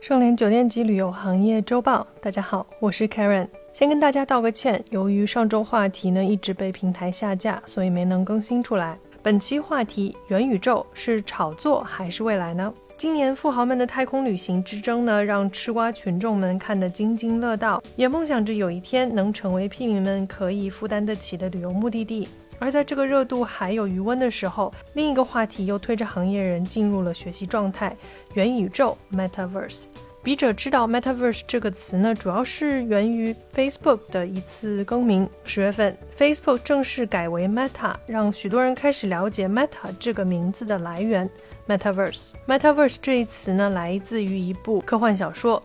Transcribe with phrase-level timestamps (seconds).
[0.00, 3.48] 盛联酒店及旅游行业周报，大家好，我是 Karen。
[3.72, 8.96] 先跟大家道个歉，由于上周话题呢一直被平台下架，所以没能更新出来。
[9.22, 12.72] 本期话题：元宇宙是炒作还是未来呢？
[12.96, 22.28] 今年富豪们的太空旅行之争呢，让吃瓜群众们看得津津乐道，也梦想着有一天能成为屁民们可以负担得起的旅游目的地。
[22.58, 27.96] 而在这个热度还有余温的时候，另一个话题又推着行业人进入了学习状态：
[28.34, 29.86] 元宇宙 （Metaverse）。
[30.20, 35.26] 笔者知道，Metaverse 这个词呢，主要是源于 Facebook 的一次更名。
[35.44, 41.30] 十月份，Facebook 正式改为 Meta，让许多人开始了解 Meta 这个名字的来源。
[41.68, 45.62] Metaverse，Metaverse 这一词呢，来自于一部科幻小说，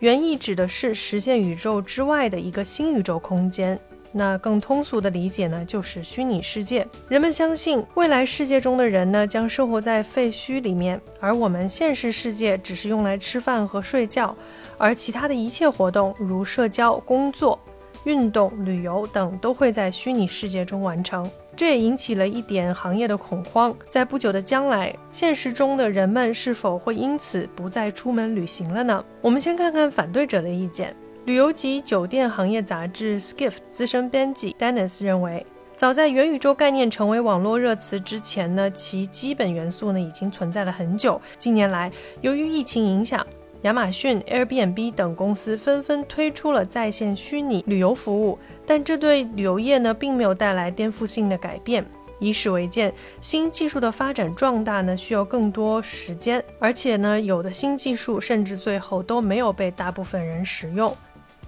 [0.00, 3.80] 原意指的是实现宇宙之外的一个新宇宙空间。
[4.16, 6.86] 那更通俗的理解呢，就是虚拟世界。
[7.08, 14.34] 人们相信未来世界中的人呢，将生活在废墟里面，而我们现实世界只是用来吃饭和睡觉，
[14.78, 17.58] 而其他的一切活动，如社交、工作、
[18.04, 21.28] 运动、旅游等，都会在虚拟世界中完成。
[21.56, 23.76] 这也引起了一点行业的恐慌。
[23.88, 29.04] 在不久的将来，现实中的人们是否会因此不再出门旅行了呢？
[29.20, 30.94] 我们先看看反对者的意见。
[31.24, 41.18] 旅游及酒店行业杂志 Skift 资深编辑 Dennis 认为，早在元宇宙概念成为网络热词之前呢，其基本元素呢已经存在了很久。
[41.38, 43.26] 近年来，由于疫情影响，
[43.62, 51.86] 亚马逊、Airbnb 等公司纷纷推出了在线虚拟旅游服务，但这对旅游业呢并没有带来颠覆性的改变。
[52.18, 60.94] 以史为鉴，新技术的发展壮大呢需要更多时间，而且呢有的新技术甚至最后都没有被大部分人使用。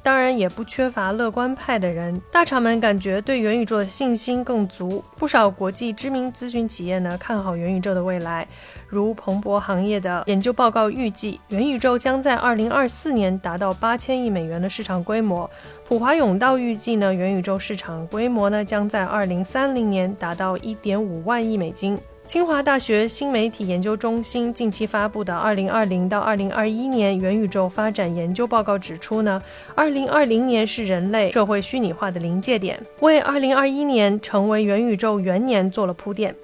[0.07, 5.03] 当然也不缺乏乐观派的人，大厂们感觉对元宇宙的信心更足。
[5.17, 8.47] 不少国际知名咨询企业呢看好元宇宙的未来，
[8.87, 15.51] 如彭博行业的研究报告预计，元宇宙将在二零二四年达到八千亿美元的市场规模。
[15.89, 21.99] 普华永道预计呢，元宇宙市场规模呢将在二零三零年达到一点五万亿美金。
[22.27, 29.41] 清华大学新媒体研究中心近期发布的《二零二零到二零二一年元宇宙发展研究报告》指出呢，
[29.77, 36.35] 二零二零年是人类社会虚拟化的临界点，为二零二一年成为元宇宙元年做了铺垫。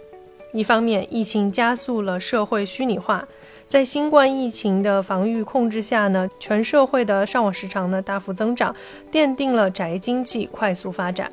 [0.53, 3.27] 一方面，疫情加速了社会虚拟化，
[3.67, 8.73] 在新冠疫情的防御控制下呢，全社会的上网时长呢大幅增长，
[9.11, 11.33] 奠定了宅经济快速发展。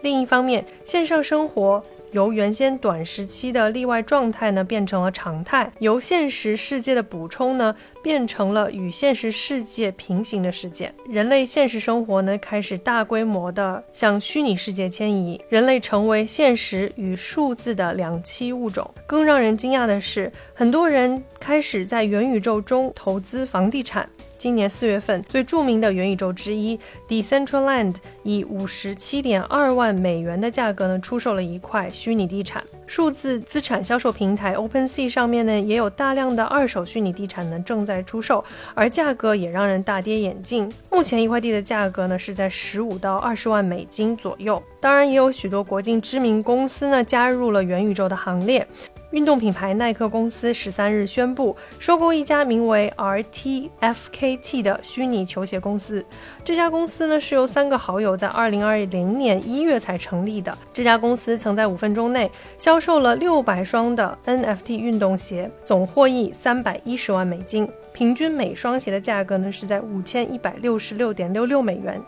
[0.00, 1.84] 另一方面，线上生活。
[2.12, 10.92] 由原先短时期的例外状态呢，变成了常态；由现实世界的补充呢，变成了与现实世界平行的世界。
[11.08, 18.88] 人类现实生活呢，开始大规模的向虚拟世界迁移，人类成为现实与数字的两栖物种。
[19.06, 24.08] 更让人惊讶的是，很多人开始在元宇宙中投资房地产。
[24.42, 26.76] 今年四月份，最著名的元宇宙之一
[27.08, 27.94] Decentraland
[28.24, 32.60] 以五十七点二万美元的价格呢，出售了一块虚拟地产。
[32.84, 38.44] 数字资产销售平台 OpenSea 上面呢，也有大量的二手虚拟地产呢正在出售，
[38.74, 40.68] 而价格也让人大跌眼镜。
[40.90, 44.60] 目前一块地的价格呢是在十五到二十万美金左右。
[44.80, 48.66] 当然，也有许多国际知名公司呢加入了元宇宙的行列。
[49.12, 56.04] 运动品牌耐克公司十三日宣布收购一家名为 RTFKT 的虚拟球鞋公司。
[56.42, 60.56] 这家公司呢是由三个好友在二零二零年一月才成立的。
[60.72, 72.00] 这家公司曾在五分钟内销售了六百双的 NFT 运动鞋，总获益三百一十万美金，平均每双鞋的价格呢是在五千一百六十六点六六美元。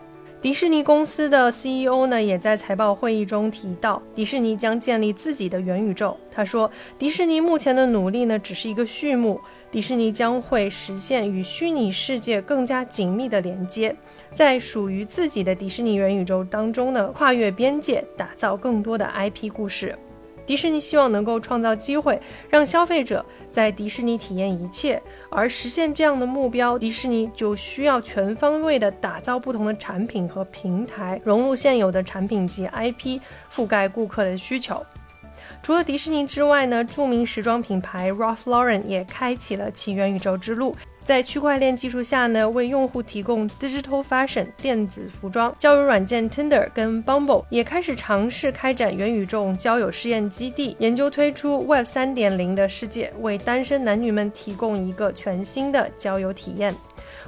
[0.45, 6.15] 迪士尼公司的 CEO 呢，也在财报会议中提到，迪士尼将建立自己的元宇宙。
[6.31, 9.41] 他说，迪士尼目前的努力呢，只是一个序幕。
[9.71, 13.97] 迪士尼将会实现与虚拟世界更加紧密的连接，
[14.35, 19.99] 在属于自己的迪士尼元宇宙当中呢，跨越边界，打造更多的 IP 故事。
[20.47, 25.03] 迪士尼希望能够创造机会，让消费者在迪士尼体验一切。
[25.31, 33.21] 而实现这样的目标，迪士尼就需要全方位的打造不同的产品和平台，融入现有的产品及 IP，
[33.53, 34.85] 覆盖顾客的需求。
[35.63, 40.77] 除了迪士尼之外呢，著名时装品牌 Ralph Lauren 也开启了其元宇宙之路。
[41.05, 45.55] 在区块链技术下呢，为用户提供 digital fashion 电子服装。
[45.59, 56.75] 交友软件 Tinder 跟 Bumble 也开始尝试开展元宇宙交友试验基地，研究推出 Web 三点零的世界，为单身男女们提供一个全新的交友体验。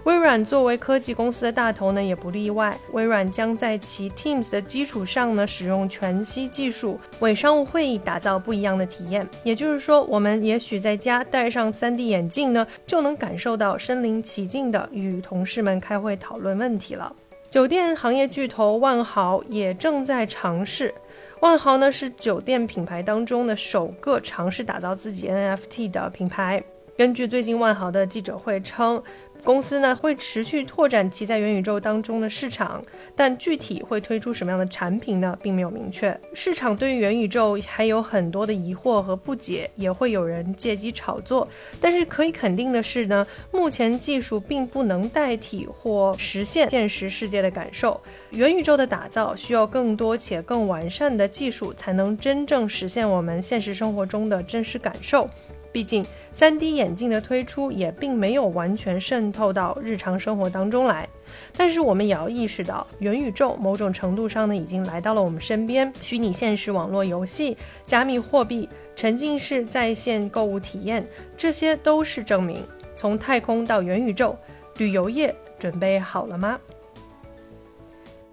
[0.07, 2.79] 微软作为科技公司的大头呢，也不例外。
[2.93, 9.29] 微软将在其 Teams 的基础上呢，使用全息技术为商务会议打造不一样的体验。
[9.43, 17.13] 也就是说，我们也许在家戴上 3D 眼镜呢，就能感受到身临其境的与同事们开会讨论问题了。
[17.51, 20.95] 酒店行业巨头万豪也正在尝试。
[21.41, 26.63] 万豪呢是酒店品牌当中的首个尝试打造自己 NFT 的品牌。
[26.97, 29.03] 根据最近万豪的记者会称。
[29.45, 32.83] 公司呢会持续拓展其在元宇宙当中的市场，
[33.15, 36.19] 但具体会推出什么样的产品呢，并没有明确。
[36.35, 41.47] 市场对于元宇宙还有很多的疑惑和不解，也会有人借机炒作。
[41.81, 48.01] 但是可以肯定的是呢，目前技术并不能代替或实现现实世界的感受。
[48.31, 55.31] 元宇宙的打造需要更多且更完善的技术，才能真正实现我们现实生活中的真实感受。
[55.73, 56.05] 毕竟
[56.35, 61.09] ，3D 眼镜的推出也并没有完全渗透到日常生活当中来。
[61.57, 65.93] 但是，我们也要意识到，元宇宙某种程度上呢，已经来到了我们身边。
[66.01, 72.65] 虚拟现实网络游戏、加密货币、沉浸式在线购物体验，这些都是证明。
[72.95, 74.37] 从太空到元宇宙，
[74.79, 76.59] 旅游业准备好了吗？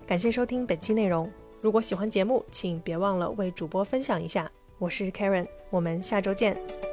[0.06, 1.30] 感谢收听本期内容。
[1.62, 4.50] 如果喜欢节目，请别忘了为主播分享一下。
[4.78, 6.93] 我是 Karen，我们下周见。